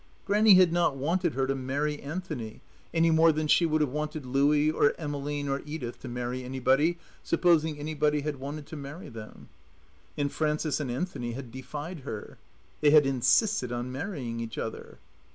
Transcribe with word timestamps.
Grannie 0.25 0.55
had 0.55 0.73
not 0.73 0.97
wanted 0.97 1.35
her 1.35 1.45
to 1.45 1.53
marry 1.53 2.01
Anthony, 2.01 2.59
any 2.91 3.11
more 3.11 3.31
than 3.31 3.45
she 3.45 3.67
would 3.67 3.81
have 3.81 3.91
wanted 3.91 4.25
Louie 4.25 4.71
or 4.71 4.95
Emmeline 4.97 5.47
or 5.47 5.61
Edith 5.63 5.99
to 5.99 6.07
marry 6.07 6.43
anybody, 6.43 6.97
supposing 7.21 7.77
anybody 7.77 8.21
had 8.21 8.37
wanted 8.39 8.65
to 8.65 8.75
marry 8.75 9.09
them. 9.09 9.49
And 10.17 10.31
Frances 10.31 10.79
and 10.79 10.89
Anthony 10.89 11.33
had 11.33 11.51
defied 11.51 11.99
her. 11.99 12.39
They 12.79 12.89
had 12.89 13.05
insisted 13.05 13.71
on 13.71 13.91
marrying 13.91 14.39
each 14.39 14.57
other. 14.57 14.97